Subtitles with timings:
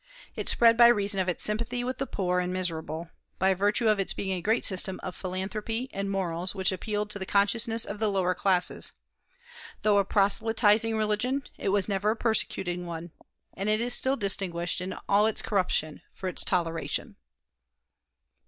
[0.35, 3.99] It spread by reason of its sympathy with the poor and miserable, by virtue of
[3.99, 7.99] its being a great system of philanthropy and morals which appealed to the consciousness of
[7.99, 8.93] the lower classes.
[9.83, 13.11] Though a proselyting religion it was never a persecuting one,
[13.53, 17.15] and is still distinguished, in all its corruption, for its toleration.